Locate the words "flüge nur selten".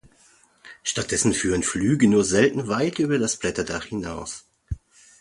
1.61-2.67